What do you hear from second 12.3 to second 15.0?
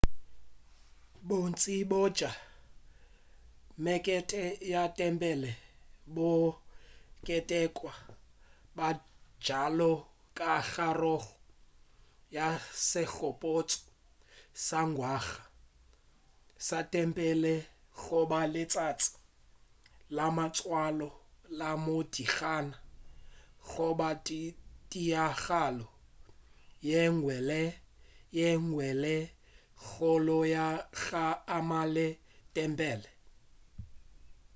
ya segopotšo sa